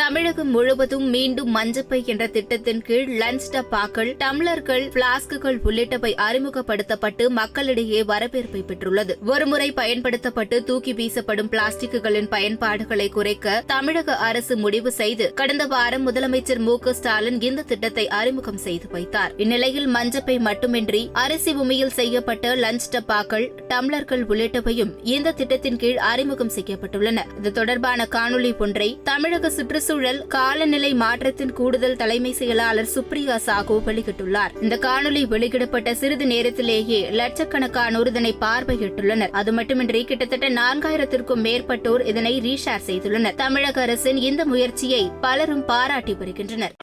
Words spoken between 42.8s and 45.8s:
செய்துள்ளனர். தமிழக அரசின் இந்த முயற்சியை பலரும்